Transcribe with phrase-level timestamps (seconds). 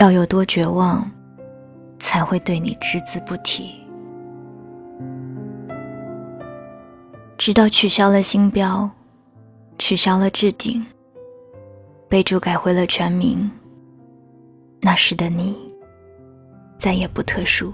[0.00, 1.06] 要有多绝望，
[1.98, 3.74] 才会对你只字不提。
[7.36, 8.88] 直到取消了星标，
[9.78, 10.86] 取消了置顶，
[12.08, 13.50] 备注改回了全名。
[14.80, 15.54] 那时的你，
[16.78, 17.70] 再也不特殊。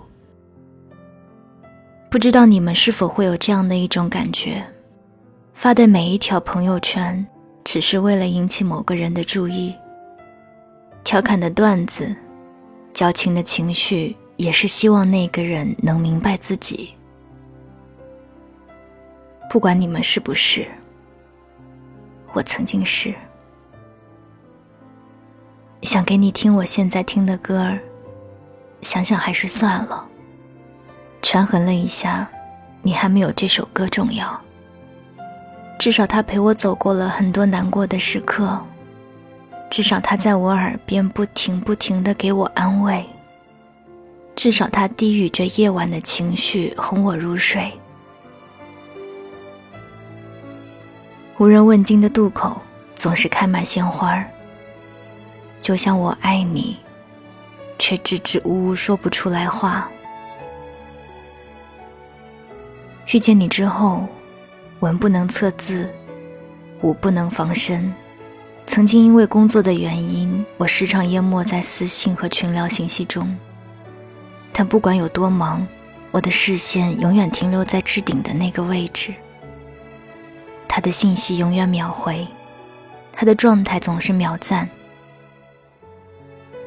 [2.10, 4.64] 不知道你们是否会有这样的一种感觉：
[5.54, 7.24] 发的每一条朋友圈，
[7.62, 9.72] 只是为了引起某个人的注意；
[11.06, 12.12] 调侃的段子，
[12.92, 16.92] 矫情的情绪，也是希望那个人能明白自己。
[19.48, 20.66] 不管你们是不是，
[22.32, 23.14] 我曾经是。
[25.82, 27.78] 想给你听我现在听的歌儿，
[28.80, 30.08] 想想还是算了。
[31.22, 32.28] 权衡了一下，
[32.82, 34.40] 你还没有这首歌重要。
[35.78, 38.60] 至少他陪我走过了很多难过的时刻，
[39.68, 43.04] 至少他在我耳边不停不停的给我安慰，
[44.34, 47.70] 至少他低语着夜晚的情绪，哄我入睡。
[51.38, 52.62] 无人问津的渡口，
[52.94, 54.24] 总是开满鲜花。
[55.60, 56.78] 就像我爱你，
[57.78, 59.90] 却支支吾吾说不出来话。
[63.12, 64.06] 遇见你之后，
[64.80, 65.92] 文不能测字，
[66.82, 67.92] 武不能防身。
[68.66, 73.34] 曾经因为工作的原因，我时常淹没在私信和群聊信息中。
[74.52, 75.66] 但不管有多忙，
[76.10, 79.14] 我的视线永远停留在置顶的那个位置。
[80.68, 82.26] 他的信息永远秒回，
[83.12, 84.68] 他的状态总是秒赞。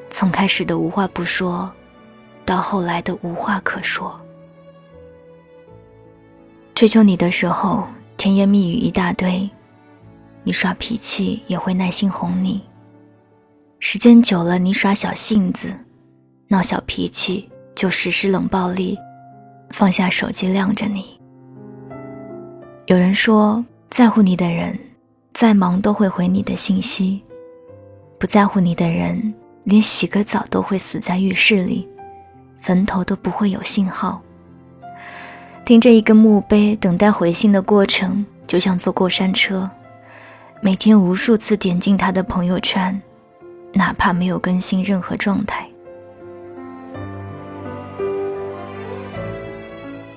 [0.09, 1.71] 从开始的无话不说，
[2.43, 4.19] 到后来的无话可说。
[6.73, 9.47] 追求你的时候，甜言蜜语一大堆，
[10.49, 12.59] 你耍脾气也会耐心哄你。
[13.79, 15.71] 时间久了，你耍小性子，
[16.47, 18.97] 闹小脾气就实施冷暴力，
[19.69, 21.19] 放下手机晾着你。
[22.87, 23.63] 有人说。
[23.91, 24.77] 在乎你的人，
[25.33, 27.19] 再忙都会回你的信息；
[28.19, 31.87] 不在乎你的人，连洗个澡都会死在浴室里，
[32.61, 34.21] 坟头都不会有信号。
[35.65, 39.69] 盯着一个墓碑等待回信的过程，就像坐过山车，
[40.61, 43.01] 每天无数次点进他的朋友圈，
[43.73, 45.67] 哪怕没有更新任何状态。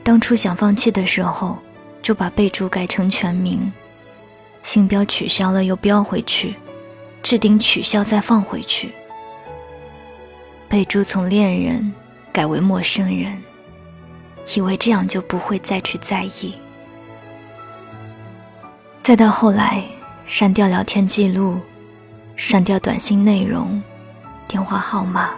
[0.02, 1.58] 当初想放弃的时候。
[2.02, 3.72] 就把备注改成全名，
[4.64, 6.56] 星标取消了又标回去，
[7.22, 8.90] 置顶取消再放回去。
[10.68, 11.94] 备注从恋人
[12.32, 13.40] 改为陌生人，
[14.56, 16.56] 以为这样就不会再去在意。
[19.00, 19.84] 再到后来，
[20.26, 21.60] 删掉聊天记录，
[22.36, 23.82] 删掉短信内容，
[24.48, 25.30] 电话号码，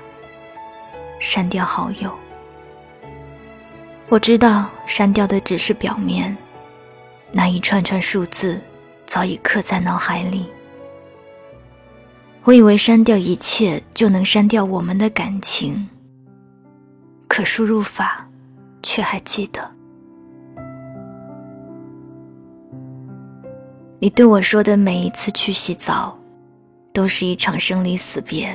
[1.19, 2.13] 删掉好友。
[4.09, 6.37] 我知道删掉的只是表面。
[7.33, 8.61] 那一串串数字
[9.07, 10.47] 早已刻在脑海里。
[12.45, 15.89] 我以为删掉一切就能删掉我们的感情，
[17.27, 18.29] 可输入法
[18.83, 19.69] 却还记得。
[24.01, 26.17] 你对我说的每一次去洗澡，
[26.93, 28.49] 都是一场生离死别。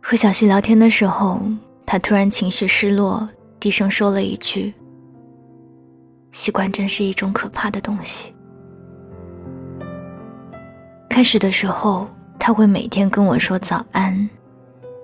[0.00, 1.40] 和小溪聊天的时候，
[1.86, 3.28] 他突然情绪失落，
[3.60, 4.74] 低声说了一句。
[6.32, 8.34] 习惯真是一种可怕的东西。
[11.08, 14.28] 开始的时候，他会每天跟我说早安、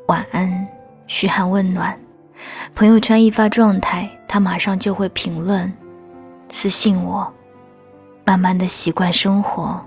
[0.09, 0.67] 晚安，
[1.07, 1.99] 嘘寒问暖。
[2.75, 5.73] 朋友圈一发状态，他马上就会评论、
[6.51, 7.33] 私信我。
[8.31, 9.85] 慢慢的习惯生活，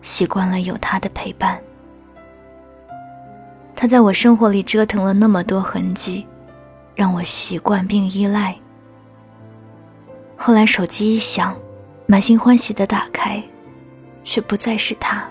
[0.00, 1.60] 习惯了有他的陪伴。
[3.76, 6.26] 他在我生活里折腾了那么多痕迹，
[6.94, 8.56] 让我习惯并依赖。
[10.38, 11.54] 后来手机一响，
[12.06, 13.42] 满心欢喜的打开，
[14.24, 15.22] 却不再是他。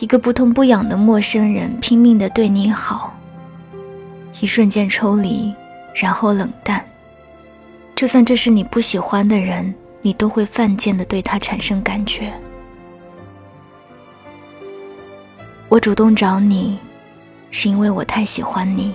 [0.00, 3.16] 一个不痛不痒的陌生人拼命的对你好，
[4.40, 5.54] 一瞬间抽离，
[5.94, 6.84] 然后冷淡。
[7.94, 12.32] 就算这是你不喜欢的人，你都会犯贱的对他产生感觉。
[15.68, 16.78] 我主动找你，
[17.50, 18.94] 是因为我太喜欢你。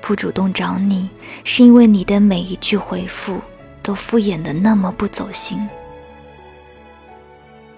[0.00, 1.08] 不主动找你，
[1.44, 3.40] 是因为你的每一句回复
[3.82, 5.66] 都敷衍的那么不走心。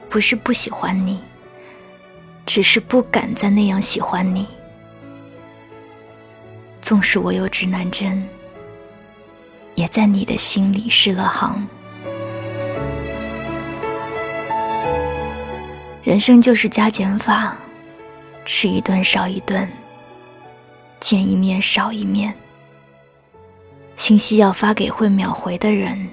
[0.09, 1.21] 不是不喜欢你，
[2.44, 4.47] 只是不敢再那样喜欢你。
[6.83, 8.29] 纵使我有指南针，
[9.77, 11.67] 也在你的心里失了航。
[16.06, 17.56] 人生就是加减法，
[18.44, 19.69] 吃一顿少一顿，
[21.00, 22.32] 见一面少一面。
[23.97, 26.08] 信息要发给会秒回的人，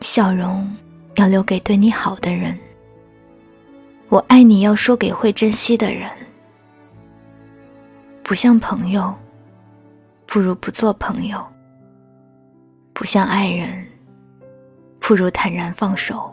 [0.00, 0.72] 笑容
[1.16, 2.56] 要留给对你好的人。
[4.10, 6.08] 我爱你要说给会珍惜的人。
[8.22, 9.12] 不像朋友，
[10.24, 11.40] 不如不做朋友；
[12.92, 13.84] 不像爱人，
[15.00, 16.32] 不如坦然放手。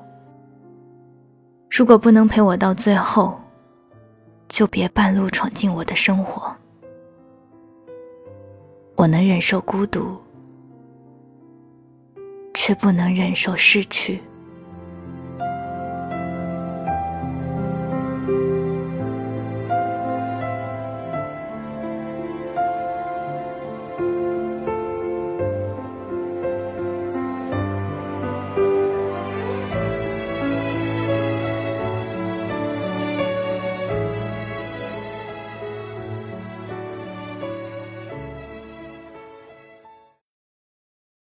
[1.77, 3.37] 如果不能陪我到最后，
[4.47, 6.55] 就别半路闯进我的生活。
[8.95, 10.17] 我能忍受孤独，
[12.53, 14.23] 却不能忍受失去。